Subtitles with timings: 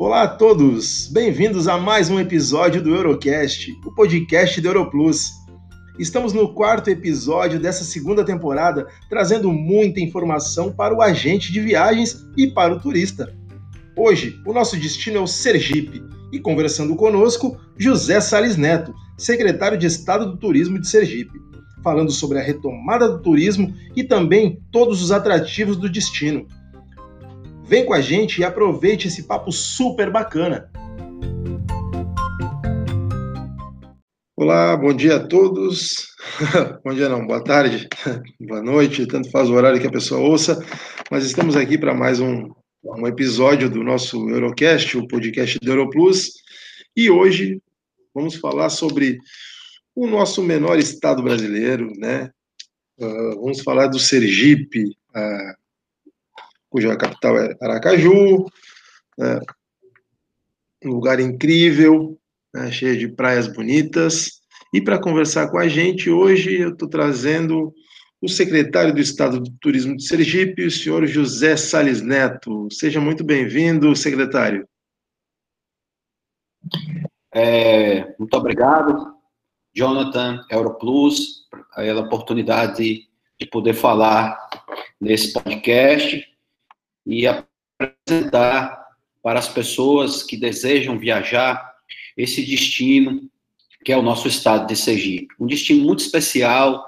[0.00, 5.32] Olá a todos, bem-vindos a mais um episódio do Eurocast, o podcast do Europlus.
[5.98, 12.24] Estamos no quarto episódio dessa segunda temporada, trazendo muita informação para o agente de viagens
[12.36, 13.34] e para o turista.
[13.96, 19.88] Hoje, o nosso destino é o Sergipe e conversando conosco, José Sales Neto, secretário de
[19.88, 21.40] Estado do Turismo de Sergipe,
[21.82, 26.46] falando sobre a retomada do turismo e também todos os atrativos do destino.
[27.68, 30.72] Vem com a gente e aproveite esse papo super bacana.
[34.34, 36.06] Olá, bom dia a todos.
[36.82, 37.86] bom dia não, boa tarde,
[38.40, 40.64] boa noite, tanto faz o horário que a pessoa ouça,
[41.10, 42.50] mas estamos aqui para mais um,
[42.82, 46.32] um episódio do nosso Eurocast, o podcast do Europlus,
[46.96, 47.60] e hoje
[48.14, 49.18] vamos falar sobre
[49.94, 52.30] o nosso menor estado brasileiro, né?
[52.98, 55.67] Uh, vamos falar do Sergipe, uh,
[56.70, 58.46] cuja capital é Aracaju,
[59.16, 59.40] né,
[60.84, 62.18] um lugar incrível,
[62.54, 64.40] né, cheio de praias bonitas.
[64.72, 67.72] E para conversar com a gente hoje, eu estou trazendo
[68.20, 72.68] o secretário do Estado do Turismo de Sergipe, o senhor José Sales Neto.
[72.70, 74.68] Seja muito bem-vindo, secretário.
[77.32, 79.14] É, muito obrigado,
[79.74, 83.06] Jonathan, Europlus, pela oportunidade
[83.40, 84.36] de poder falar
[85.00, 86.26] nesse podcast
[87.08, 88.86] e apresentar
[89.22, 91.74] para as pessoas que desejam viajar
[92.16, 93.28] esse destino
[93.84, 95.34] que é o nosso estado de Sergipe.
[95.40, 96.84] Um destino muito especial,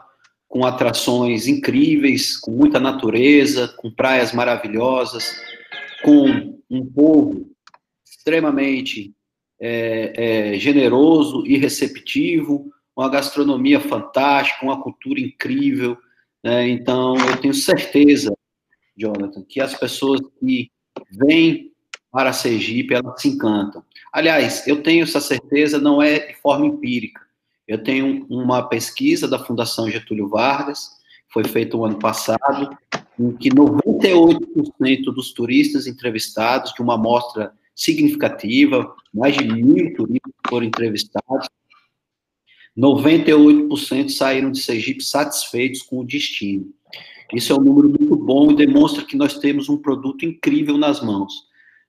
[0.46, 5.32] com atrações incríveis, com muita natureza, com praias maravilhosas,
[6.02, 7.48] com um povo
[8.04, 9.14] extremamente
[9.58, 15.96] é, é, generoso e receptivo, uma gastronomia fantástica, uma cultura incrível.
[16.44, 16.68] Né?
[16.68, 18.30] Então, eu tenho certeza
[18.96, 20.70] Jonathan, que as pessoas que
[21.10, 21.70] vêm
[22.10, 23.84] para Sergipe, elas se encantam.
[24.12, 27.20] Aliás, eu tenho essa certeza, não é de forma empírica.
[27.66, 30.90] Eu tenho uma pesquisa da Fundação Getúlio Vargas,
[31.32, 32.76] foi feita o ano passado,
[33.18, 40.66] em que 98% dos turistas entrevistados, de uma amostra significativa, mais de mil turistas foram
[40.66, 41.48] entrevistados,
[42.76, 46.72] 98% saíram de Sergipe satisfeitos com o destino.
[47.32, 51.00] Isso é um número muito bom e demonstra que nós temos um produto incrível nas
[51.00, 51.32] mãos.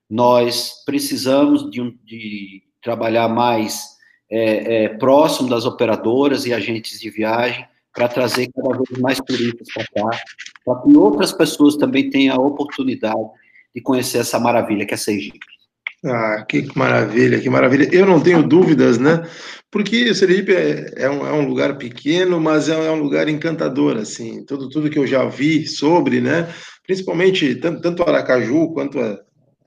[0.10, 3.98] Nós precisamos de, um, de trabalhar mais
[4.30, 9.68] é, é, próximo das operadoras e agentes de viagem para trazer cada vez mais turistas
[9.74, 10.18] para cá,
[10.66, 13.30] para que outras pessoas também tenham a oportunidade
[13.76, 15.61] de conhecer essa maravilha que é Sergipe.
[16.04, 17.88] Ah, que maravilha, que maravilha.
[17.92, 19.24] Eu não tenho dúvidas, né?
[19.70, 23.98] Porque Sergipe é, é, um, é um lugar pequeno, mas é, é, um lugar encantador,
[23.98, 24.44] assim.
[24.46, 26.52] Tudo, tudo que eu já vi sobre, né?
[26.84, 29.20] Principalmente tanto, tanto Aracaju quanto a,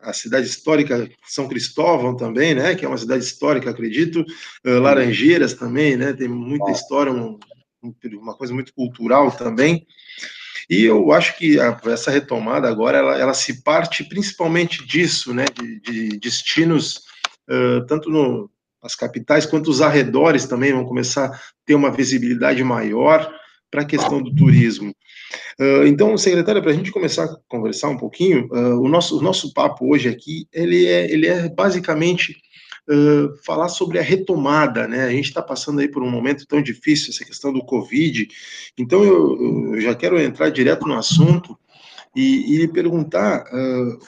[0.03, 2.75] a cidade histórica São Cristóvão também, né?
[2.75, 4.25] Que é uma cidade histórica, acredito.
[4.67, 6.13] Uh, Laranjeiras também, né?
[6.13, 7.39] Tem muita história, um,
[8.21, 9.87] uma coisa muito cultural também.
[10.69, 15.45] E eu acho que a, essa retomada agora, ela, ela, se parte principalmente disso, né,
[15.55, 17.03] de, de destinos,
[17.49, 18.51] uh, tanto no,
[18.83, 23.33] nas capitais quanto os arredores também vão começar a ter uma visibilidade maior
[23.71, 24.95] para a questão do turismo.
[25.59, 29.23] Uh, então, secretária, para a gente começar a conversar um pouquinho, uh, o, nosso, o
[29.23, 32.37] nosso papo hoje aqui, ele é, ele é basicamente
[33.45, 35.05] falar sobre a retomada, né?
[35.05, 38.29] A gente está passando aí por um momento tão difícil, essa questão do Covid.
[38.77, 41.59] Então, eu, eu já quero entrar direto no assunto
[42.15, 43.99] e, e perguntar uh,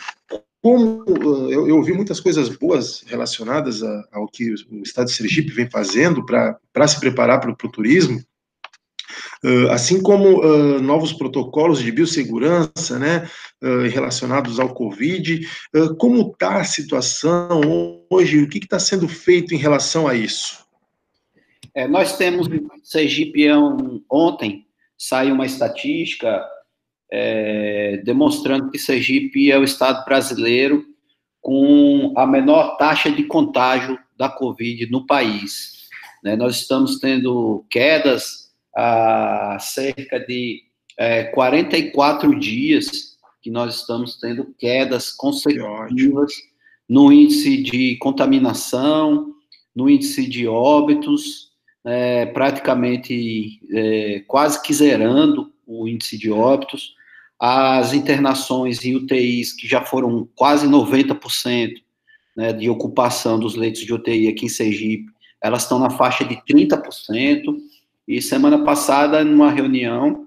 [0.63, 5.53] como eu, eu, ouvi muitas coisas boas relacionadas a, ao que o Estado de Sergipe
[5.53, 8.21] vem fazendo para se preparar para o turismo,
[9.45, 13.29] Uh, assim como uh, novos protocolos de biossegurança, né,
[13.91, 15.41] relacionados ao Covid.
[15.99, 18.43] como está a situação hoje?
[18.43, 20.67] O que está sendo feito em relação a isso?
[21.75, 22.49] É, nós temos
[22.83, 23.55] Sergipe é
[24.11, 26.43] ontem saiu uma estatística
[27.13, 30.85] é, demonstrando que Sergipe é o estado brasileiro
[31.41, 35.87] com a menor taxa de contágio da Covid no país.
[36.25, 36.35] Né?
[36.35, 40.63] Nós estamos tendo quedas há cerca de
[40.99, 43.16] é, 44 dias
[43.47, 46.33] que nós estamos tendo quedas consecutivas
[46.89, 49.33] no índice de contaminação,
[49.73, 51.53] no índice de óbitos,
[51.85, 56.97] é, praticamente é, quase que zerando o índice de óbitos,
[57.39, 61.71] as internações em UTIs que já foram quase 90%
[62.37, 65.07] né, de ocupação dos leitos de UTI aqui em Sergipe,
[65.41, 67.57] elas estão na faixa de 30%,
[68.09, 70.27] e semana passada, numa reunião,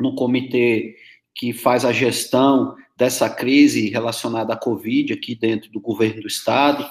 [0.00, 0.96] no comitê
[1.36, 6.84] que faz a gestão dessa crise relacionada à Covid aqui dentro do governo do Estado.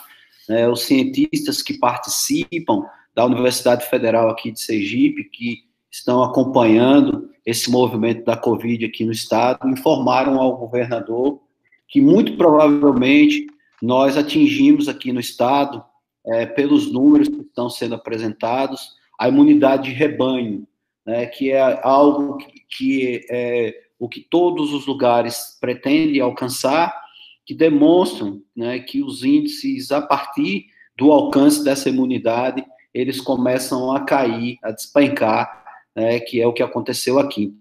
[0.48, 7.72] Né, os cientistas que participam da Universidade Federal aqui de Sergipe, que estão acompanhando esse
[7.72, 11.42] movimento da Covid aqui no Estado, informaram ao governador
[11.88, 13.48] que muito provavelmente
[13.82, 15.84] nós atingimos aqui no Estado,
[16.28, 20.68] é, pelos números que estão sendo apresentados, a imunidade de rebanho,
[21.06, 26.94] né, que é algo que, que é o que todos os lugares pretendem alcançar,
[27.46, 34.02] que demonstram né, que os índices, a partir do alcance dessa imunidade, eles começam a
[34.02, 35.64] cair, a despencar,
[35.96, 37.54] né, que é o que aconteceu aqui.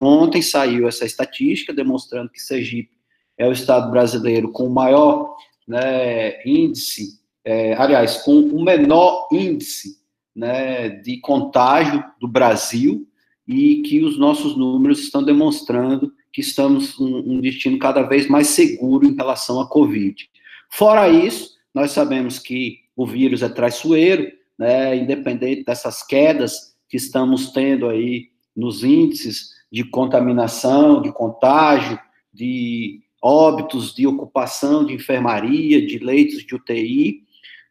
[0.00, 2.96] Ontem saiu essa estatística demonstrando que Sergipe
[3.38, 5.36] é o estado brasileiro com o maior
[5.66, 10.02] né, índice, é, aliás, com o menor índice
[10.34, 13.06] né, de contágio do Brasil
[13.46, 18.48] e que os nossos números estão demonstrando que estamos um, um destino cada vez mais
[18.48, 20.28] seguro em relação à Covid.
[20.70, 27.50] Fora isso, nós sabemos que o vírus é traiçoeiro, né, independente dessas quedas que estamos
[27.52, 31.98] tendo aí nos índices de contaminação, de contágio,
[32.32, 37.22] de óbitos, de ocupação de enfermaria, de leitos de UTI,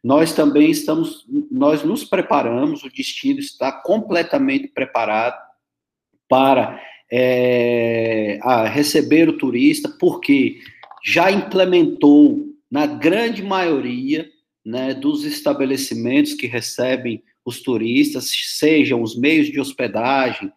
[0.02, 5.51] nós também estamos, nós nos preparamos, o destino está completamente preparado
[6.32, 8.40] para é,
[8.72, 10.60] receber o turista, porque
[11.04, 14.30] já implementou na grande maioria
[14.64, 20.50] né, dos estabelecimentos que recebem os turistas, sejam os meios de hospedagem,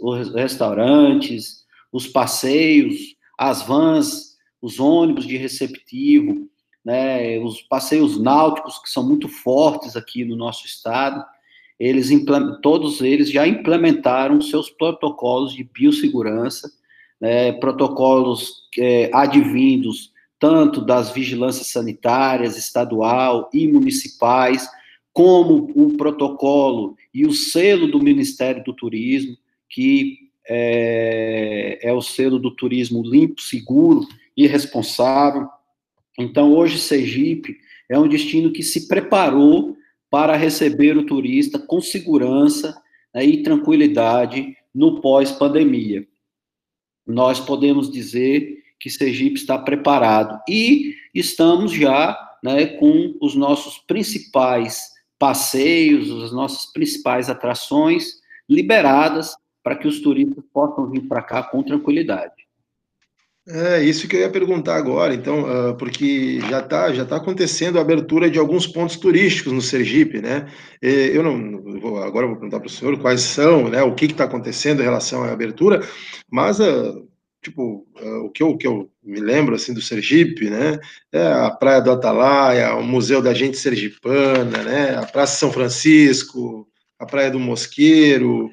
[0.00, 6.48] os restaurantes, os passeios, as vans, os ônibus de receptivo,
[6.84, 11.24] né, os passeios náuticos que são muito fortes aqui no nosso estado,
[11.80, 12.10] eles
[12.62, 16.70] todos eles já implementaram seus protocolos de biossegurança,
[17.18, 24.66] né, protocolos é, advindos tanto das vigilâncias sanitárias estadual e municipais,
[25.12, 29.36] como o protocolo e o selo do Ministério do Turismo,
[29.68, 35.46] que é, é o selo do turismo limpo, seguro e responsável.
[36.18, 39.76] Então, hoje, Sergipe é um destino que se preparou
[40.10, 42.82] para receber o turista com segurança
[43.14, 46.06] né, e tranquilidade no pós-pandemia.
[47.06, 54.90] Nós podemos dizer que Sergipe está preparado e estamos já né, com os nossos principais
[55.18, 61.62] passeios, as nossas principais atrações liberadas para que os turistas possam vir para cá com
[61.62, 62.49] tranquilidade.
[63.52, 67.78] É isso que eu ia perguntar agora, então, uh, porque já está já tá acontecendo
[67.78, 70.46] a abertura de alguns pontos turísticos no Sergipe, né?
[70.80, 73.82] Eu não vou, agora vou perguntar para o senhor quais são, né?
[73.82, 75.80] O que está acontecendo em relação à abertura,
[76.30, 77.08] mas uh,
[77.42, 80.78] tipo uh, o que eu, o que eu me lembro assim do Sergipe, né?
[81.12, 84.96] É a Praia do Atalaia, o Museu da Gente Sergipana, né?
[84.96, 86.68] A Praça São Francisco,
[86.98, 88.50] a Praia do Mosqueiro,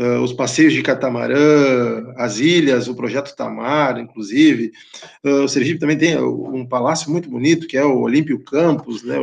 [0.00, 4.72] uh, os passeios de catamarã, as ilhas, o projeto Tamar, inclusive.
[5.22, 9.16] Uh, o Sergipe também tem um palácio muito bonito, que é o Olímpio Campos, né?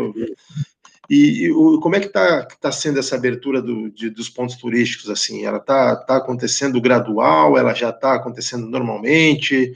[1.09, 4.55] E, e o, como é que está tá sendo essa abertura do, de, dos pontos
[4.57, 5.45] turísticos, assim?
[5.45, 9.73] Ela está tá acontecendo gradual, ela já está acontecendo normalmente?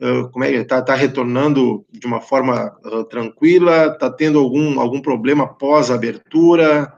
[0.00, 3.92] Uh, como é que está tá retornando de uma forma uh, tranquila?
[3.92, 6.92] Está tendo algum, algum problema pós abertura?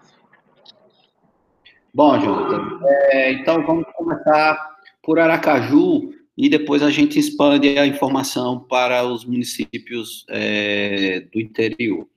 [1.94, 4.58] Bom, Jonathan, é, então vamos começar
[5.00, 12.08] por Aracaju e depois a gente expande a informação para os municípios é, do interior.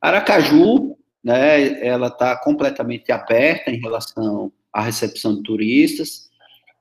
[0.00, 6.30] Aracaju, né, ela está completamente aberta em relação à recepção de turistas,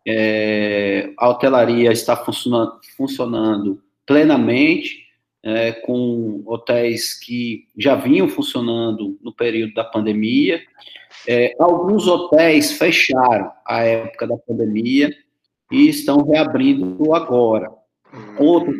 [0.07, 5.03] é, a hotelaria está funcionando, funcionando plenamente,
[5.43, 10.62] é, com hotéis que já vinham funcionando no período da pandemia.
[11.27, 15.12] É, alguns hotéis fecharam a época da pandemia
[15.72, 17.72] e estão reabrindo agora.
[18.38, 18.75] Outros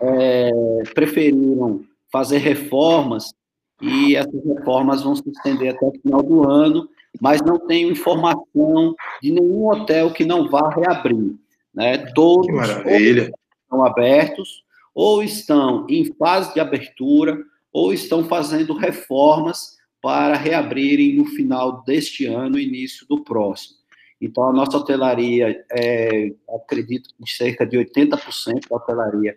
[0.00, 0.50] é,
[0.94, 3.32] preferiram fazer reformas
[3.80, 6.88] e essas reformas vão se estender até o final do ano,
[7.20, 11.34] mas não tenho informação de nenhum hotel que não vá reabrir.
[11.72, 11.98] Né?
[12.14, 17.38] Todos estão abertos, ou estão em fase de abertura,
[17.72, 19.73] ou estão fazendo reformas
[20.04, 23.78] para reabrirem no final deste ano, início do próximo.
[24.20, 29.34] Então, a nossa hotelaria, é, acredito que cerca de 80% da hotelaria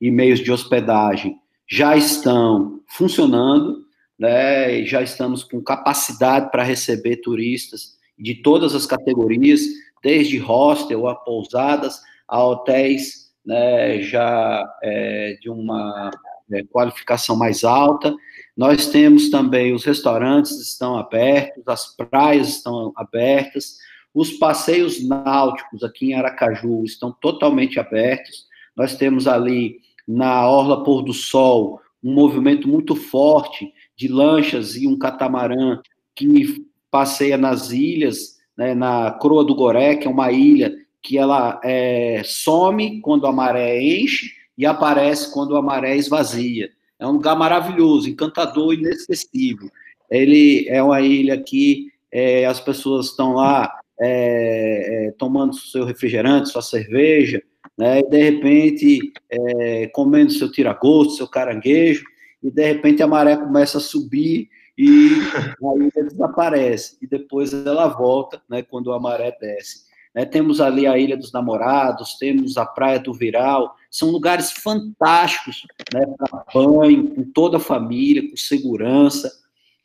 [0.00, 1.38] e meios de hospedagem
[1.70, 3.84] já estão funcionando,
[4.18, 9.60] né, já estamos com capacidade para receber turistas de todas as categorias,
[10.02, 16.10] desde hostel a pousadas, a hotéis né, já é, de uma
[16.52, 18.14] é, qualificação mais alta.
[18.56, 23.76] Nós temos também os restaurantes estão abertos, as praias estão abertas,
[24.14, 28.46] os passeios náuticos aqui em Aracaju estão totalmente abertos.
[28.76, 29.76] Nós temos ali
[30.06, 35.80] na Orla Pôr do Sol um movimento muito forte de lanchas e um catamarã
[36.14, 41.60] que passeia nas ilhas, né, na Croa do Goré, que é uma ilha que ela
[41.62, 46.70] é, some quando a maré enche e aparece quando a maré esvazia.
[46.98, 49.70] É um lugar maravilhoso, encantador, inesquecível.
[50.10, 56.48] Ele é uma ilha que é, as pessoas estão lá é, é tomando seu refrigerante,
[56.48, 57.40] sua cerveja,
[57.76, 62.04] né, e de repente é, comendo seu tiragosto, seu caranguejo,
[62.42, 65.10] e de repente a maré começa a subir e
[65.62, 69.87] a ilha desaparece, e depois ela volta né, quando a maré desce.
[70.14, 75.66] Né, temos ali a Ilha dos Namorados, temos a Praia do Viral, são lugares fantásticos
[75.94, 79.30] né, para banho, com toda a família, com segurança.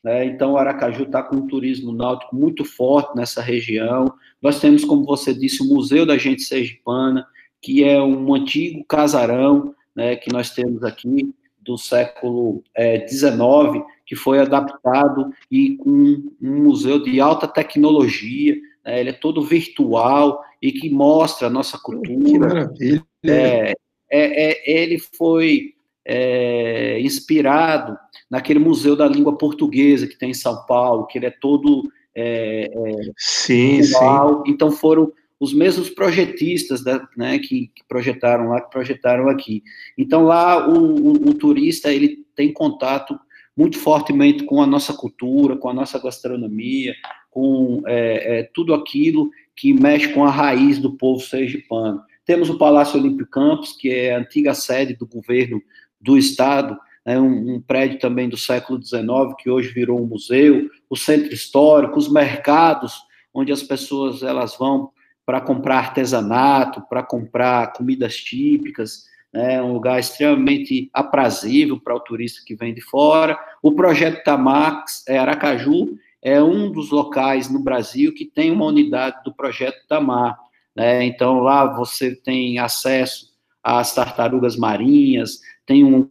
[0.04, 4.14] Né, então, Aracaju está com um turismo náutico muito forte nessa região.
[4.42, 7.26] Nós temos, como você disse, o Museu da Gente Sergipana,
[7.62, 12.62] que é um antigo casarão né, que nós temos aqui, do século
[13.10, 19.14] XIX, é, que foi adaptado e com um museu de alta tecnologia, né, ele é
[19.14, 22.24] todo virtual e que mostra a nossa cultura.
[22.24, 23.06] Que maravilha!
[23.26, 23.74] É,
[24.12, 25.74] é, é ele foi
[26.06, 27.98] é, inspirado
[28.30, 31.84] naquele Museu da Língua Portuguesa que tem em São Paulo, que ele é todo
[32.16, 34.44] é, é, sim, virtual.
[34.46, 34.52] sim.
[34.52, 39.62] Então foram os mesmos projetistas da, né, que, que, projetaram lá, que projetaram aqui.
[39.98, 43.20] Então lá o, o, o, turista ele tem contato
[43.56, 46.94] muito fortemente com a nossa cultura, com a nossa gastronomia,
[47.34, 52.00] com é, é, tudo aquilo que mexe com a raiz do povo sergipano.
[52.24, 55.60] Temos o Palácio Olímpio Campos, que é a antiga sede do governo
[56.00, 60.70] do estado, né, um, um, prédio também do século XIX, que hoje virou um museu,
[60.88, 62.94] o centro histórico, os mercados,
[63.34, 64.92] onde as pessoas elas vão
[65.26, 72.42] para comprar artesanato, para comprar comidas típicas, né, um lugar extremamente aprazível para o turista
[72.46, 73.40] que vem de fora.
[73.62, 79.22] O projeto Tamax, é, Aracaju, é um dos locais no Brasil que tem uma unidade
[79.26, 80.40] do projeto Tamar.
[80.74, 81.04] Né?
[81.04, 86.10] Então, lá você tem acesso às tartarugas marinhas, tem um.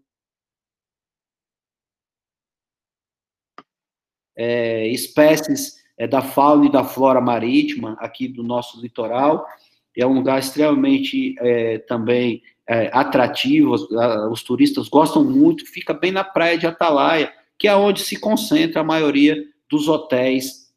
[4.36, 9.46] É, espécies é, da fauna e da flora marítima aqui do nosso litoral.
[9.96, 13.86] É um lugar extremamente é, também é, atrativo, os,
[14.30, 18.80] os, turistas gostam muito, fica bem na praia de Atalaia, que é onde se concentra
[18.80, 20.70] a maioria dos hotéis,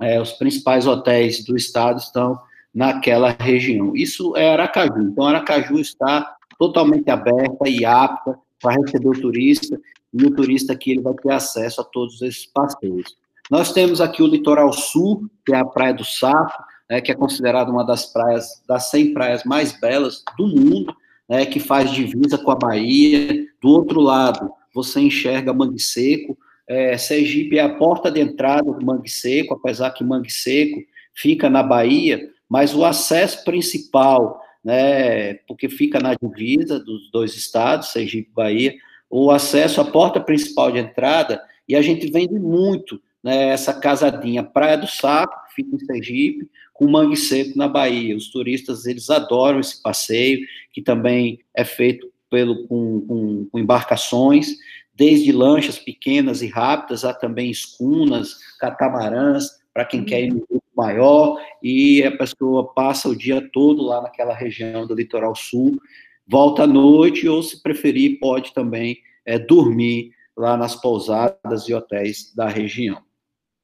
[0.00, 2.40] é, os principais hotéis do estado estão
[2.72, 3.96] naquela região.
[3.96, 5.02] Isso é Aracaju.
[5.02, 9.78] Então, Aracaju está totalmente aberta e apta para receber o turista,
[10.14, 13.16] e o turista aqui ele vai ter acesso a todos esses passeios.
[13.50, 17.14] Nós temos aqui o litoral sul, que é a Praia do Sapo, né, que é
[17.14, 20.94] considerada uma das praias, das 100 praias mais belas do mundo,
[21.28, 23.46] né, que faz divisa com a Bahia.
[23.60, 26.36] Do outro lado, você enxerga Mangue Seco.
[26.68, 30.82] É, Sergipe é a porta de entrada do Mangue Seco, apesar que Mangue Seco
[31.14, 37.88] fica na Bahia, mas o acesso principal, né, porque fica na divisa dos dois estados,
[37.88, 38.74] Sergipe e Bahia,
[39.10, 44.44] o acesso, a porta principal de entrada, e a gente vende muito né, essa casadinha
[44.44, 48.14] Praia do Saco, que fica em Sergipe, com Mangue Seco na Bahia.
[48.16, 50.40] Os turistas, eles adoram esse passeio,
[50.72, 54.56] que também é feito pelo, com, com, com embarcações,
[54.98, 60.66] desde lanchas pequenas e rápidas, a também escunas, catamarãs, para quem quer ir no grupo
[60.76, 65.78] maior, e a pessoa passa o dia todo lá naquela região do litoral sul,
[66.26, 72.34] volta à noite, ou se preferir, pode também é, dormir lá nas pousadas e hotéis
[72.34, 73.00] da região.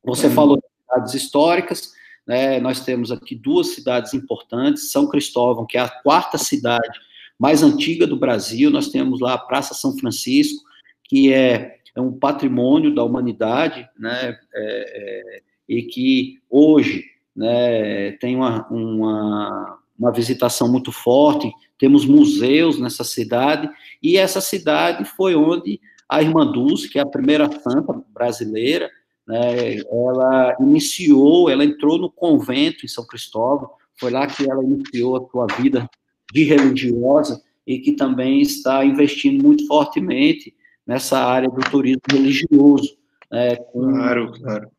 [0.04, 0.34] Você uhum.
[0.34, 1.92] falou de cidades históricas,
[2.24, 7.00] né, nós temos aqui duas cidades importantes, São Cristóvão, que é a quarta cidade
[7.36, 10.62] mais antiga do Brasil, nós temos lá a Praça São Francisco,
[11.04, 18.36] que é, é um patrimônio da humanidade, né, é, é, e que hoje né, tem
[18.36, 23.68] uma, uma, uma visitação muito forte, temos museus nessa cidade,
[24.02, 28.90] e essa cidade foi onde a Irmã Dulce, que é a primeira santa brasileira,
[29.26, 35.16] né, ela iniciou, ela entrou no convento em São Cristóvão, foi lá que ela iniciou
[35.16, 35.88] a sua vida
[36.32, 40.54] de religiosa e que também está investindo muito fortemente
[40.86, 42.96] nessa área do turismo religioso.
[43.30, 44.70] Né, claro, claro.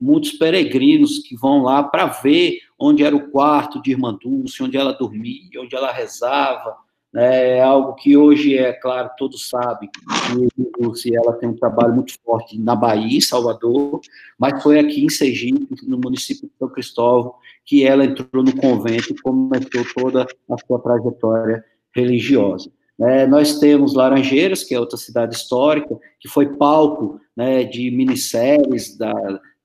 [0.00, 4.76] Muitos peregrinos que vão lá para ver onde era o quarto de Irmã Dulce, onde
[4.76, 6.76] ela dormia, onde ela rezava,
[7.12, 12.12] né, é algo que hoje é claro, todos sabem, que ela tem um trabalho muito
[12.22, 14.00] forte na Bahia, Salvador,
[14.38, 17.34] mas foi aqui em Sergipe, no município de São Cristóvão,
[17.64, 22.70] que ela entrou no convento e começou toda a sua trajetória religiosa.
[23.00, 28.96] É, nós temos Laranjeiras, que é outra cidade histórica, que foi palco né, de minisséries
[28.96, 29.12] da,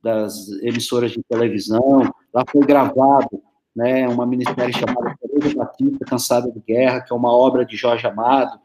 [0.04, 2.13] das emissoras de televisão.
[2.34, 3.42] Lá foi gravado
[3.75, 8.06] né, uma minissérie chamada Tereza Batista, Cansada de Guerra, que é uma obra de Jorge
[8.06, 8.60] Amado,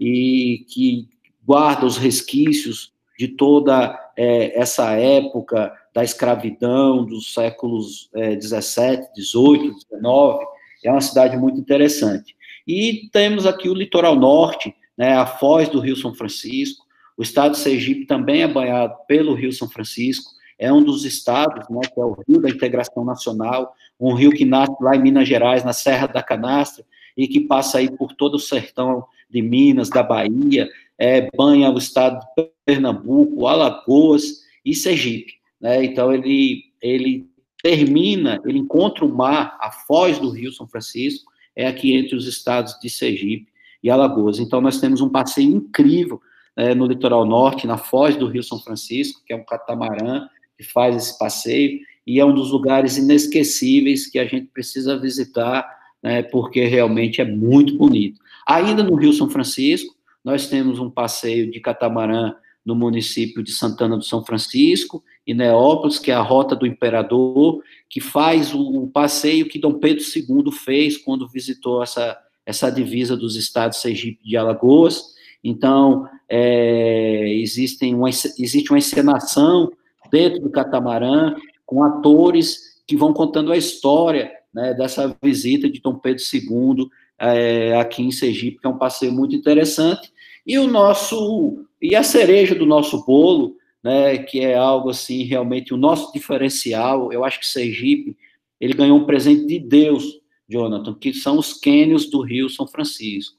[0.00, 1.08] e que
[1.44, 9.74] guarda os resquícios de toda é, essa época da escravidão dos séculos é, 17, 18,
[9.90, 10.44] 19.
[10.84, 12.34] É uma cidade muito interessante.
[12.66, 16.84] E temos aqui o litoral norte, né, a foz do Rio São Francisco.
[17.16, 20.32] O estado de Sergipe também é banhado pelo Rio São Francisco.
[20.58, 24.44] É um dos estados, né, que é o Rio da Integração Nacional, um rio que
[24.44, 26.84] nasce lá em Minas Gerais, na Serra da Canastra,
[27.16, 30.68] e que passa aí por todo o sertão de Minas, da Bahia,
[30.98, 35.34] é, banha o estado de Pernambuco, Alagoas e Sergipe.
[35.60, 35.84] Né?
[35.84, 37.28] Então, ele, ele
[37.62, 42.26] termina, ele encontra o mar, a foz do Rio São Francisco, é aqui entre os
[42.26, 44.38] estados de Sergipe e Alagoas.
[44.38, 46.20] Então, nós temos um passeio incrível
[46.56, 50.64] é, no litoral norte, na foz do Rio São Francisco, que é um catamarã que
[50.64, 55.66] faz esse passeio, e é um dos lugares inesquecíveis que a gente precisa visitar,
[56.02, 58.20] né, porque realmente é muito bonito.
[58.46, 62.34] Ainda no Rio São Francisco, nós temos um passeio de catamarã
[62.64, 67.62] no município de Santana do São Francisco, e Neópolis, que é a Rota do Imperador,
[67.88, 73.36] que faz o, passeio que Dom Pedro II fez quando visitou essa, essa divisa dos
[73.36, 75.14] estados Sergipe e Alagoas.
[75.42, 79.72] Então, é, existem uma, existe uma encenação
[80.10, 81.34] dentro do catamarã,
[81.66, 87.76] com atores que vão contando a história né, dessa visita de Dom Pedro II é,
[87.76, 90.12] aqui em Sergipe, que é um passeio muito interessante.
[90.46, 95.74] E o nosso e a cereja do nosso bolo né, que é algo assim, realmente
[95.74, 97.12] o nosso diferencial.
[97.12, 98.16] Eu acho que Sergipe,
[98.58, 103.36] ele ganhou um presente de Deus, Jonathan, que são os cânions do Rio São Francisco.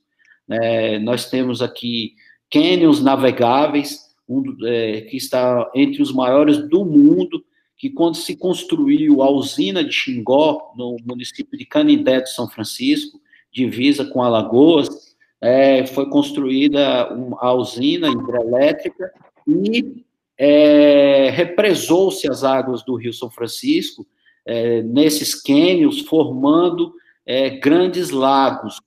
[0.47, 2.13] É, nós temos aqui
[2.51, 7.43] cânions navegáveis, um, é, que está entre os maiores do mundo,
[7.75, 13.19] que quando se construiu a usina de Xingó, no município de Canindé de São Francisco,
[13.51, 19.11] divisa com Alagoas, é, foi construída a usina hidrelétrica
[19.47, 20.03] e
[20.37, 24.05] é, represou-se as águas do Rio São Francisco
[24.45, 26.93] é, nesses cânions, formando
[27.25, 28.79] é, grandes lagos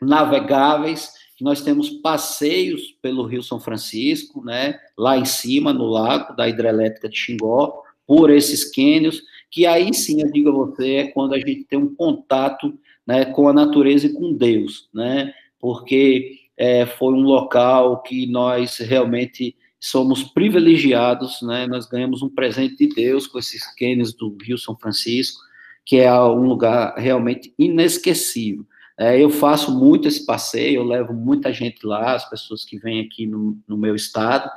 [0.00, 1.10] navegáveis.
[1.40, 7.08] Nós temos passeios pelo Rio São Francisco, né, lá em cima, no lago da hidrelétrica
[7.08, 11.38] de Xingó, por esses cânions, que aí sim, eu digo a você, é quando a
[11.38, 17.12] gente tem um contato né, com a natureza e com Deus, né, porque é, foi
[17.12, 21.66] um local que nós realmente somos privilegiados, né?
[21.66, 25.40] Nós ganhamos um presente de Deus com esses cânions do Rio São Francisco,
[25.84, 28.64] que é um lugar realmente inesquecível.
[28.98, 33.00] É, eu faço muito esse passeio, eu levo muita gente lá, as pessoas que vêm
[33.00, 34.50] aqui no, no meu estado,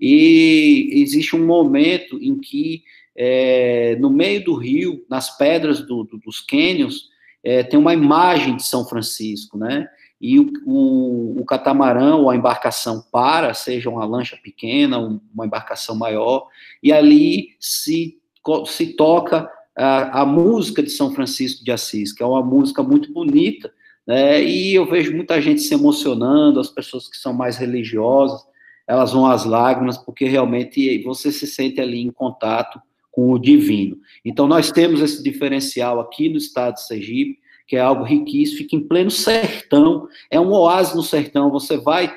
[0.00, 2.82] e existe um momento em que,
[3.14, 7.10] é, no meio do rio, nas pedras do, do, dos cânions,
[7.44, 9.86] é, tem uma imagem de São Francisco, né?
[10.22, 14.96] E o, o, o, catamarã ou a embarcação para, seja uma lancha pequena,
[15.34, 16.46] uma embarcação maior,
[16.80, 18.18] e ali se,
[18.66, 23.12] se toca a, a, música de São Francisco de Assis, que é uma música muito
[23.12, 23.72] bonita,
[24.06, 28.40] né, e eu vejo muita gente se emocionando, as pessoas que são mais religiosas,
[28.86, 32.80] elas vão às lágrimas, porque realmente você se sente ali em contato
[33.10, 33.96] com o divino.
[34.24, 38.76] Então, nós temos esse diferencial aqui no estado de Sergipe, que é algo riquíssimo, fica
[38.76, 41.50] em pleno sertão, é um oásis no sertão.
[41.50, 42.14] Você vai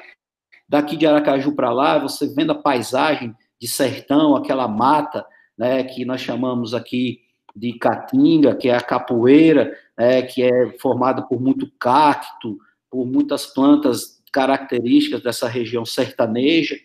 [0.68, 5.26] daqui de Aracaju para lá, você vendo a paisagem de sertão, aquela mata,
[5.58, 7.22] né, que nós chamamos aqui
[7.56, 12.58] de caatinga, que é a capoeira, né, que é formada por muito cacto,
[12.90, 16.76] por muitas plantas características dessa região sertaneja,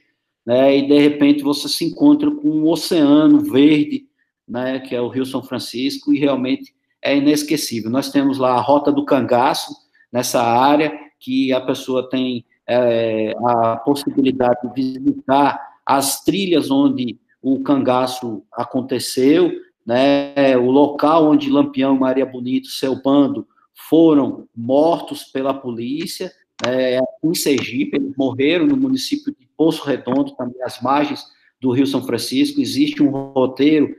[0.46, 4.06] né, e de repente você se encontra com um oceano verde,
[4.46, 7.90] né, que é o Rio São Francisco, e realmente é inesquecível.
[7.90, 9.72] Nós temos lá a Rota do Cangaço,
[10.12, 17.62] nessa área, que a pessoa tem é, a possibilidade de visitar as trilhas onde o
[17.62, 19.50] cangaço aconteceu,
[19.84, 23.46] né, o local onde Lampião Maria Bonito, seu bando,
[23.88, 26.30] foram mortos pela polícia,
[26.66, 31.24] é, em Sergipe, eles morreram no município de Poço Redondo, também às margens
[31.60, 33.94] do Rio São Francisco, existe um roteiro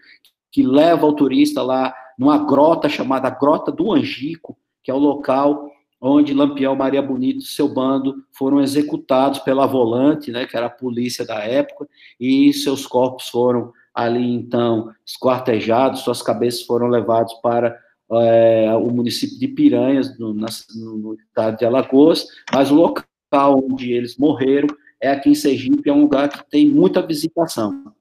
[0.51, 5.71] que leva o turista lá numa grota chamada Grota do Angico, que é o local
[5.99, 10.69] onde Lampião, Maria Bonito e seu bando foram executados pela Volante, né, que era a
[10.69, 11.88] polícia da época,
[12.19, 17.75] e seus corpos foram ali, então, esquartejados, suas cabeças foram levadas para
[18.12, 23.93] é, o município de Piranhas, no, na, no, estado de Alagoas, mas o local onde
[23.93, 24.67] eles morreram
[25.01, 27.91] é aqui em Sergipe, é um lugar que tem muita visitação.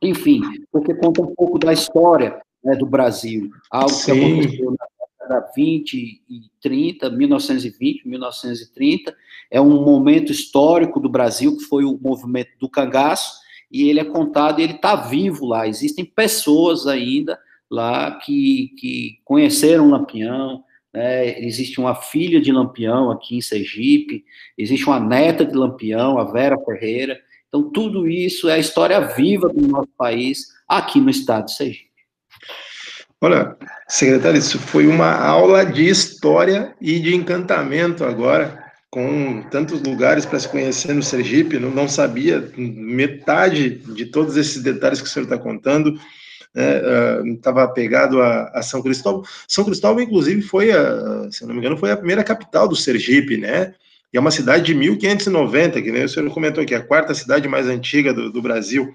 [0.00, 4.12] Enfim, porque conta um pouco da história né, do Brasil, algo Sim.
[4.12, 4.86] que aconteceu na
[5.28, 5.94] década 20
[6.28, 9.16] e 30, 1920, 1930,
[9.50, 13.38] é um momento histórico do Brasil, que foi o movimento do cangaço,
[13.70, 15.66] e ele é contado e ele está vivo lá.
[15.66, 17.38] Existem pessoas ainda
[17.70, 21.38] lá que, que conheceram Lampião, né?
[21.44, 24.24] existe uma filha de Lampião aqui em Sergipe,
[24.56, 27.20] existe uma neta de Lampião, a Vera Ferreira.
[27.48, 31.87] Então, tudo isso é a história viva do nosso país aqui no estado de Sergipe.
[33.20, 33.56] Olha,
[33.88, 40.38] secretário, isso foi uma aula de história e de encantamento agora, com tantos lugares para
[40.38, 45.24] se conhecer no Sergipe, não, não sabia metade de todos esses detalhes que o senhor
[45.24, 45.98] está contando
[46.54, 49.22] estava né, uh, apegado a, a, São Cristóvão.
[49.46, 53.36] São Cristóvão, inclusive, foi, a, se não me engano, foi a primeira capital do Sergipe,
[53.36, 53.74] né?
[54.12, 57.46] E é uma cidade de 1590, que nem o senhor comentou aqui, a quarta cidade
[57.46, 58.90] mais antiga do, do Brasil.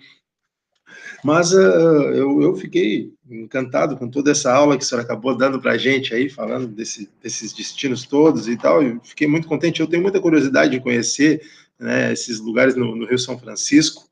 [1.23, 5.59] Mas uh, eu, eu, fiquei encantado com toda essa aula que o senhor acabou dando
[5.61, 8.83] para a gente aí, falando desse, desses destinos todos e tal.
[8.83, 9.79] Eu fiquei muito contente.
[9.79, 11.41] Eu tenho muita curiosidade de conhecer
[11.79, 14.03] né, esses lugares no, no Rio São Francisco,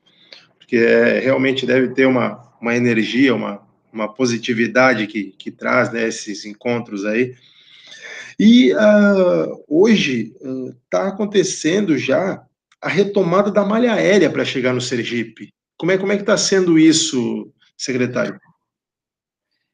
[0.58, 6.08] porque é, realmente deve ter uma, uma energia, uma, uma positividade que, que traz né,
[6.08, 7.36] esses encontros aí.
[8.40, 10.34] E uh, hoje
[10.84, 12.42] está uh, acontecendo já
[12.82, 15.54] a retomada da malha aérea para chegar no Sergipe.
[15.82, 18.40] Como é, como é que está sendo isso, secretário?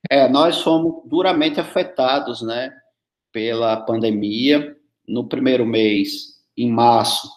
[0.09, 2.71] É, nós fomos duramente afetados, né,
[3.29, 4.77] pela pandemia.
[5.05, 7.29] No primeiro mês, em março,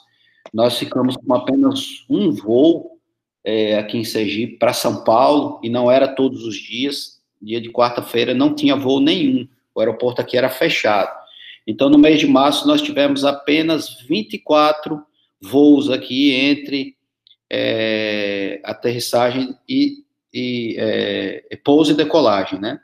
[0.54, 3.00] nós ficamos com apenas um voo
[3.42, 7.72] é, aqui em Sergipe para São Paulo, e não era todos os dias, dia de
[7.72, 11.10] quarta-feira não tinha voo nenhum, o aeroporto aqui era fechado.
[11.66, 15.02] Então, no mês de março, nós tivemos apenas 24
[15.40, 16.99] voos aqui entre
[17.50, 22.80] é, aterrissagem e, e é, pouso e decolagem, né?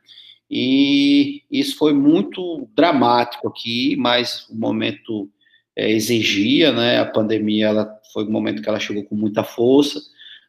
[0.51, 5.29] E isso foi muito dramático aqui, mas o momento
[5.75, 6.99] é, exigia, né?
[6.99, 10.01] A pandemia, ela foi um momento que ela chegou com muita força,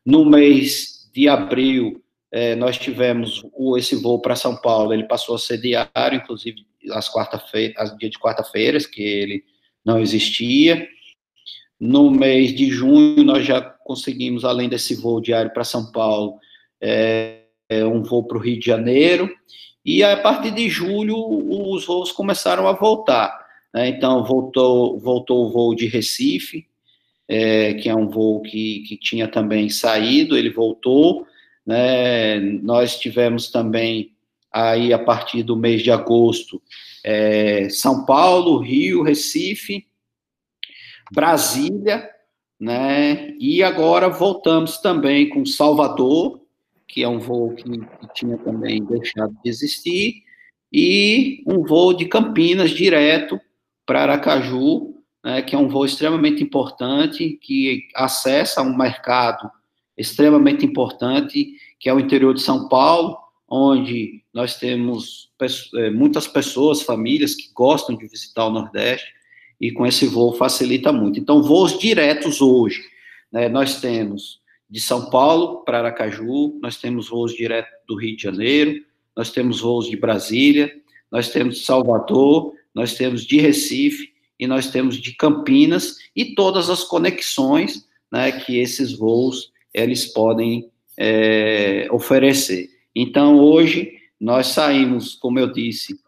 [0.06, 2.02] no mês de abril,
[2.32, 6.66] é, nós tivemos o, esse voo para São Paulo, ele passou a ser diário, inclusive
[6.92, 9.44] às quarta-feiras, dia de quarta-feiras, que ele
[9.84, 10.88] não existia.
[11.80, 16.38] No mês de junho, nós já conseguimos, além desse voo diário para São Paulo,
[16.82, 19.30] é, é um voo para o Rio de Janeiro.
[19.86, 23.38] E a partir de julho, os voos começaram a voltar.
[23.74, 23.90] Né?
[23.90, 26.66] Então, voltou, voltou o voo de Recife,
[27.28, 31.28] é, que é um voo que, que tinha também saído, ele voltou,
[31.66, 34.14] né, nós tivemos também
[34.52, 36.62] aí a partir do mês de agosto,
[37.04, 39.86] é, São Paulo, Rio, Recife,
[41.12, 42.10] Brasília,
[42.60, 46.42] né, e agora voltamos também com Salvador,
[46.88, 50.24] que é um voo que, que tinha também deixado de existir,
[50.72, 53.40] e um voo de Campinas direto
[53.86, 59.50] para Aracaju, né, que é um voo extremamente importante, que acessa um mercado
[59.98, 63.18] extremamente importante, que é o interior de São Paulo,
[63.50, 65.32] onde nós temos
[65.76, 69.17] é, muitas pessoas, famílias que gostam de visitar o Nordeste,
[69.60, 71.20] e com esse voo facilita muito.
[71.20, 72.82] Então, voos diretos hoje,
[73.32, 74.40] né, nós temos
[74.70, 78.84] de São Paulo para Aracaju, nós temos voos diretos do Rio de Janeiro,
[79.16, 80.74] nós temos voos de Brasília,
[81.12, 86.70] nós temos de Salvador, nós temos de Recife, e nós temos de Campinas e todas
[86.70, 92.70] as conexões né, que esses voos eles podem é, oferecer.
[92.96, 96.00] Então, hoje, nós saímos, como eu disse,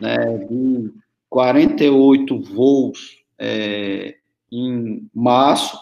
[0.00, 0.16] né,
[0.48, 0.90] de
[1.28, 4.16] 48 voos é,
[4.50, 5.78] em março,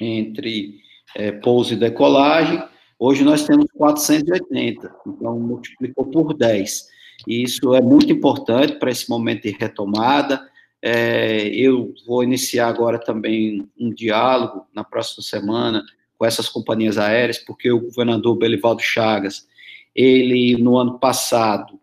[0.00, 0.80] entre
[1.16, 2.62] é, pouso e decolagem,
[2.98, 6.88] hoje nós temos 480, então multiplicou por 10.
[7.26, 10.48] E isso é muito importante para esse momento de retomada,
[10.86, 15.82] é, eu vou iniciar agora também um diálogo na próxima semana
[16.18, 19.48] com essas companhias aéreas, porque o governador Belivaldo Chagas,
[19.94, 21.80] ele, no ano passado,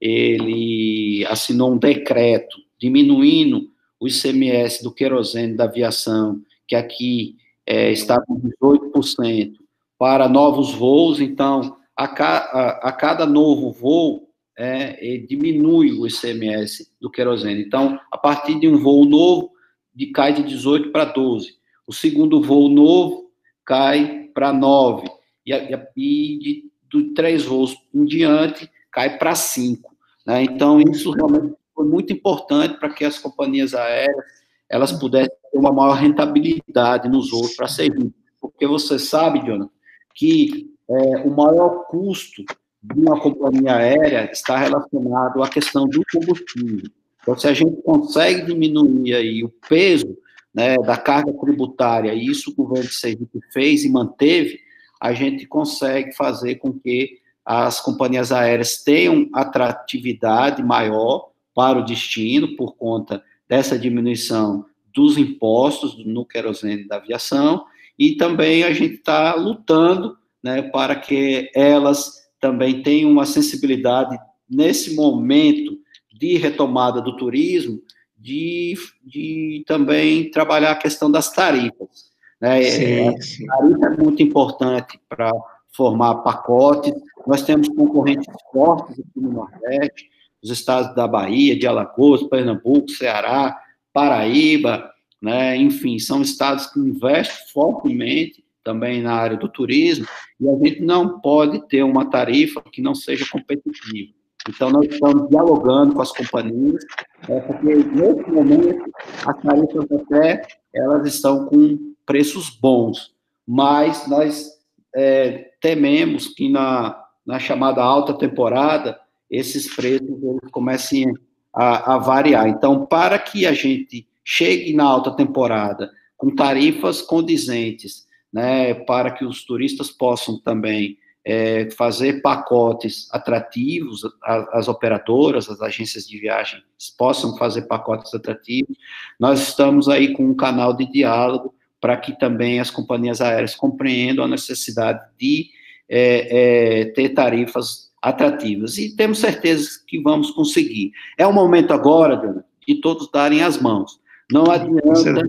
[0.00, 8.20] ele assinou um decreto diminuindo o ICMS do querosene da aviação, que aqui é, está
[8.20, 9.54] com 18%,
[9.98, 16.92] para novos voos, então, a, ca, a, a cada novo voo, é, diminui o ICMS
[17.00, 17.62] do querosene.
[17.62, 19.52] Então, a partir de um voo novo,
[19.94, 21.56] de, cai de 18 para 12.
[21.86, 23.30] O segundo voo novo
[23.64, 25.08] cai para 9.
[25.46, 29.87] E, e de, de três voos em diante, cai para 5.
[30.28, 30.42] Né?
[30.42, 34.24] Então, isso realmente foi muito importante para que as companhias aéreas
[34.68, 38.12] elas pudessem ter uma maior rentabilidade nos voos para servir.
[38.38, 39.70] Porque você sabe, Jonathan,
[40.14, 42.44] que é, o maior custo
[42.82, 46.90] de uma companhia aérea está relacionado à questão do combustível.
[47.22, 50.16] Então, se a gente consegue diminuir aí o peso
[50.54, 54.60] né, da carga tributária, e isso o governo de Sergipe fez e manteve,
[55.00, 57.18] a gente consegue fazer com que
[57.50, 65.96] as companhias aéreas tenham atratividade maior para o destino por conta dessa diminuição dos impostos
[66.04, 67.64] no querosene da aviação
[67.98, 74.14] e também a gente está lutando né, para que elas também tenham uma sensibilidade
[74.48, 75.78] nesse momento
[76.12, 77.80] de retomada do turismo,
[78.14, 82.10] de, de também trabalhar a questão das tarifas.
[82.38, 82.62] Né?
[82.64, 83.50] Sim, sim.
[83.50, 85.32] A tarifa é muito importante para
[85.74, 86.92] formar pacotes.
[87.26, 90.10] Nós temos concorrentes fortes aqui no Nordeste,
[90.42, 93.58] os estados da Bahia, de Alagoas, Pernambuco, Ceará,
[93.92, 95.56] Paraíba, né?
[95.56, 100.06] enfim, são estados que investem fortemente também na área do turismo,
[100.38, 104.12] e a gente não pode ter uma tarifa que não seja competitiva.
[104.48, 106.84] Então, nós estamos dialogando com as companhias,
[107.28, 108.84] é, porque nesse momento
[109.26, 110.42] as tarifas até
[110.74, 113.14] elas estão com preços bons,
[113.46, 114.50] mas nós
[114.94, 118.98] é, tememos que na, na chamada alta temporada
[119.30, 120.08] esses preços
[120.50, 121.12] comecem
[121.54, 122.48] a, a variar.
[122.48, 129.24] Então, para que a gente chegue na alta temporada com tarifas condizentes, né, para que
[129.24, 136.62] os turistas possam também é, fazer pacotes atrativos, as, as operadoras, as agências de viagem
[136.96, 138.76] possam fazer pacotes atrativos.
[139.20, 144.24] Nós estamos aí com um canal de diálogo para que também as companhias aéreas compreendam
[144.24, 145.50] a necessidade de
[145.88, 148.78] é, é, ter tarifas atrativas.
[148.78, 150.92] E temos certeza que vamos conseguir.
[151.16, 154.00] É o momento agora, Dona, de todos darem as mãos.
[154.30, 155.26] Não adianta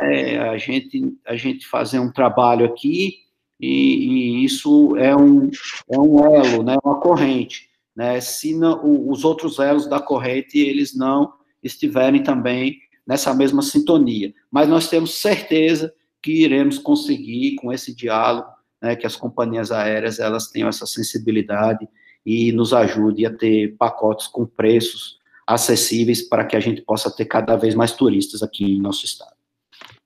[0.00, 3.18] é, a, gente, a gente fazer um trabalho aqui
[3.60, 5.50] e, e, isso é um,
[5.90, 7.68] é um elo, né, uma corrente.
[7.94, 14.32] Né, se não, os outros elos da corrente eles não estiverem também nessa mesma sintonia.
[14.50, 18.48] Mas nós temos certeza que iremos conseguir com esse diálogo,
[18.80, 21.88] né, que as companhias aéreas elas tenham essa sensibilidade
[22.24, 27.24] e nos ajude a ter pacotes com preços acessíveis para que a gente possa ter
[27.24, 29.34] cada vez mais turistas aqui em nosso estado.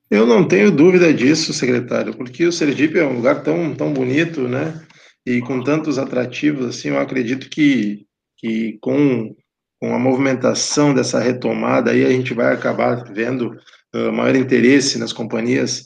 [0.09, 4.47] Eu não tenho dúvida disso, secretário, porque o Sergipe é um lugar tão, tão bonito,
[4.47, 4.81] né?
[5.25, 8.07] E com tantos atrativos, assim, eu acredito que,
[8.37, 9.35] que com,
[9.79, 13.57] com a movimentação dessa retomada, aí a gente vai acabar vendo
[13.95, 15.85] uh, maior interesse nas companhias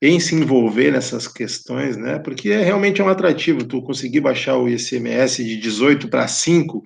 [0.00, 2.18] em se envolver nessas questões, né?
[2.18, 6.82] Porque é realmente um atrativo tu conseguir baixar o ICMS de 18 para 5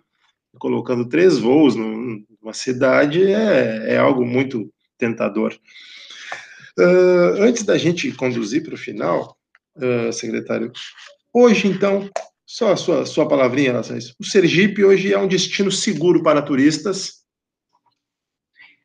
[0.59, 5.55] colocando três voos numa cidade é, é algo muito tentador.
[6.79, 9.37] Uh, antes da gente conduzir para o final,
[9.77, 10.71] uh, secretário,
[11.33, 12.09] hoje, então,
[12.46, 14.14] só a sua, sua palavrinha isso.
[14.20, 17.24] O Sergipe hoje é um destino seguro para turistas?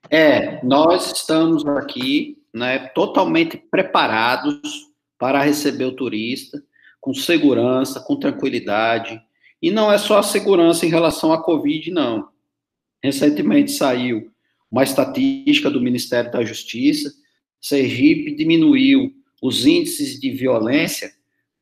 [0.09, 4.59] É, nós estamos aqui né, totalmente preparados
[5.17, 6.61] para receber o turista,
[6.99, 9.21] com segurança, com tranquilidade,
[9.61, 12.27] e não é só a segurança em relação à Covid, não.
[13.03, 14.31] Recentemente saiu
[14.71, 17.13] uma estatística do Ministério da Justiça,
[17.61, 21.11] Sergipe diminuiu os índices de violência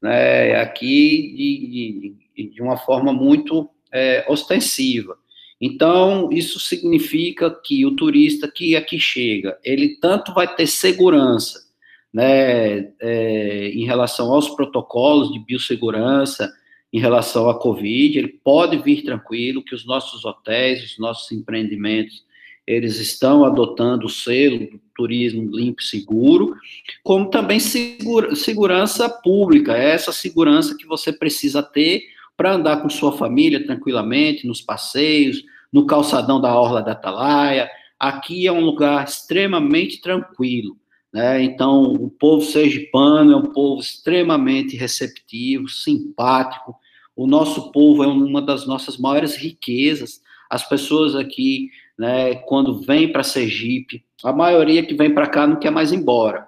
[0.01, 5.17] né, aqui de, de, de uma forma muito é, ostensiva.
[5.61, 11.67] Então, isso significa que o turista que aqui chega, ele tanto vai ter segurança,
[12.13, 16.51] né, é, em relação aos protocolos de biossegurança,
[16.91, 22.23] em relação à Covid, ele pode vir tranquilo, que os nossos hotéis, os nossos empreendimentos,
[22.65, 24.67] eles estão adotando o selo
[24.99, 26.57] turismo limpo e seguro,
[27.01, 32.03] como também segura, segurança pública, é essa segurança que você precisa ter
[32.35, 37.69] para andar com sua família tranquilamente, nos passeios, no calçadão da Orla da Atalaia.
[37.97, 40.75] Aqui é um lugar extremamente tranquilo.
[41.13, 41.43] Né?
[41.43, 46.75] Então, o povo sergipano é um povo extremamente receptivo, simpático.
[47.15, 50.21] O nosso povo é uma das nossas maiores riquezas.
[50.49, 55.57] As pessoas aqui, né, quando vêm para Sergipe, a maioria que vem para cá não
[55.57, 56.47] quer mais ir embora.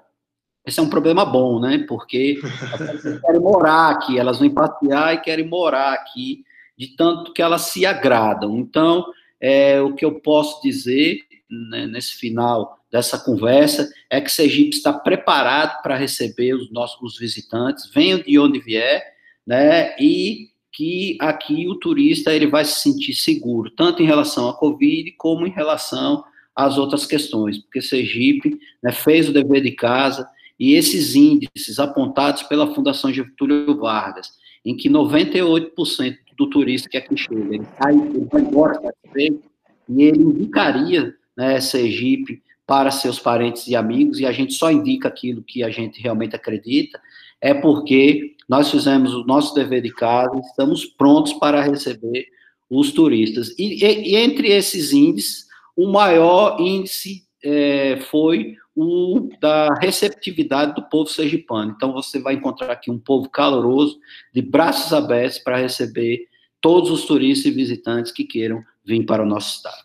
[0.65, 1.85] Esse é um problema bom, né?
[1.87, 2.39] Porque
[2.73, 6.43] as pessoas querem morar aqui, elas vêm passear e querem morar aqui.
[6.77, 8.57] de tanto que elas se agradam.
[8.57, 9.05] Então,
[9.39, 14.93] é, o que eu posso dizer né, nesse final dessa conversa é que Sergipe está
[14.93, 19.03] preparado para receber os nossos os visitantes, venham de onde vier,
[19.47, 24.53] né, e que aqui o turista ele vai se sentir seguro, tanto em relação à
[24.53, 26.23] Covid como em relação
[26.65, 30.27] às outras questões, porque Sergipe né, fez o dever de casa
[30.59, 34.31] e esses índices apontados pela Fundação Getúlio Vargas,
[34.63, 37.93] em que 98% do turista que aqui chega, ele, sai,
[38.31, 39.41] vai embora satisfeito,
[39.89, 45.07] e ele indicaria né, Sergipe para seus parentes e amigos, e a gente só indica
[45.07, 46.99] aquilo que a gente realmente acredita,
[47.41, 52.27] é porque nós fizemos o nosso dever de casa, estamos prontos para receber
[52.69, 53.53] os turistas.
[53.57, 60.87] E, e, e entre esses índices, o maior índice é, foi o da receptividade do
[60.89, 61.73] povo sergipano.
[61.75, 63.99] Então, você vai encontrar aqui um povo caloroso,
[64.33, 66.27] de braços abertos para receber
[66.61, 69.83] todos os turistas e visitantes que queiram vir para o nosso estado.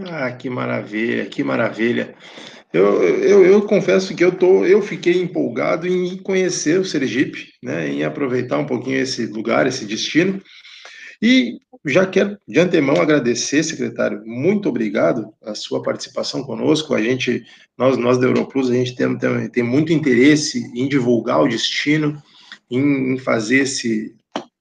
[0.00, 2.14] Ah, que maravilha, que maravilha.
[2.72, 7.88] Eu, eu, eu, confesso que eu, tô, eu fiquei empolgado em conhecer o Sergipe, né,
[7.88, 10.42] em aproveitar um pouquinho esse lugar, esse destino.
[11.26, 16.92] E já quero de antemão agradecer, secretário, muito obrigado a sua participação conosco.
[16.92, 17.42] A gente,
[17.78, 22.22] nós, nós da Europlus, a gente tem, tem, tem muito interesse em divulgar o destino,
[22.70, 24.14] em, em fazer esse,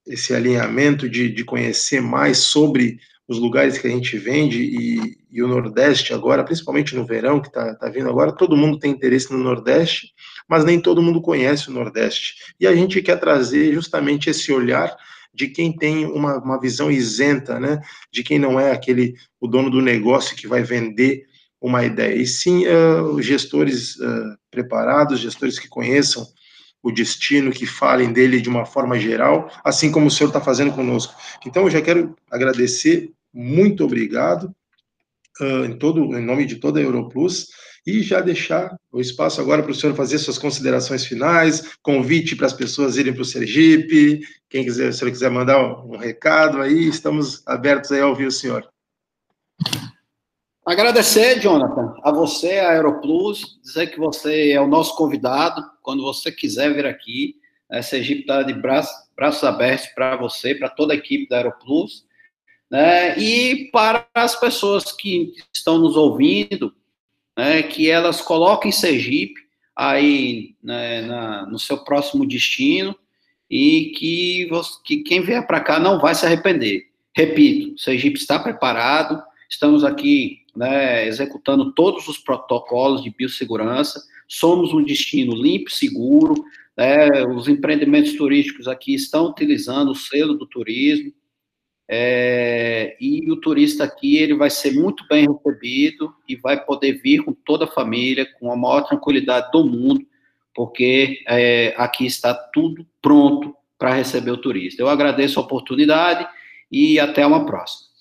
[0.08, 2.98] esse alinhamento de, de conhecer mais sobre
[3.28, 7.50] os lugares que a gente vende e, e o Nordeste agora, principalmente no verão que
[7.50, 10.14] está tá vindo agora, todo mundo tem interesse no Nordeste,
[10.48, 12.36] mas nem todo mundo conhece o Nordeste.
[12.58, 14.96] E a gente quer trazer justamente esse olhar
[15.34, 17.82] de quem tem uma, uma visão isenta, né?
[18.12, 21.26] De quem não é aquele o dono do negócio que vai vender
[21.60, 22.16] uma ideia.
[22.16, 26.28] E sim uh, gestores uh, preparados, gestores que conheçam
[26.84, 30.74] o destino, que falem dele de uma forma geral, assim como o senhor está fazendo
[30.74, 31.16] conosco.
[31.46, 34.54] Então, eu já quero agradecer, muito obrigado,
[35.40, 37.48] uh, em, todo, em nome de toda a Europlus,
[37.86, 42.48] e já deixar o espaço agora para o senhor fazer suas considerações finais, convite para
[42.48, 46.88] as pessoas irem para o Sergipe, quem quiser, se senhor quiser mandar um, recado aí,
[46.88, 48.68] estamos abertos aí a ouvir o senhor.
[50.66, 56.32] Agradecer, Jonathan, a você, a Aeroplus, dizer que você é o nosso convidado, quando você
[56.32, 57.36] quiser vir aqui,
[57.70, 62.06] a Sergipe está de braços, braços abertos para você, para toda a equipe da Aeroplus,
[62.72, 66.74] né, e para as pessoas que estão nos ouvindo,
[67.38, 69.42] né, que elas coloquem Sergipe
[69.76, 72.96] aí né, na, no seu próximo destino
[73.50, 76.88] e que, você, que quem vier para cá não vai se arrepender.
[77.16, 84.84] Repito, Sergipe está preparado, estamos aqui né, executando todos os protocolos de biossegurança, somos um
[84.84, 86.34] destino limpo, seguro,
[86.76, 91.14] né, os empreendimentos turísticos aqui estão utilizando o selo do turismo,
[91.90, 97.24] é, e o turista aqui ele vai ser muito bem recebido e vai poder vir
[97.24, 100.02] com toda a família, com a maior tranquilidade do mundo,
[100.56, 104.82] porque é, aqui está tudo pronto para receber o turista.
[104.82, 106.28] Eu agradeço a oportunidade
[106.72, 107.92] e até uma próxima.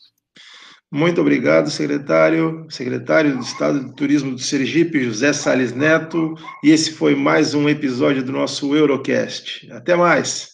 [0.95, 6.93] Muito obrigado, secretário, secretário do Estado de Turismo do Sergipe, José Sales Neto, e esse
[6.93, 9.73] foi mais um episódio do nosso Eurocast.
[9.73, 10.52] Até mais.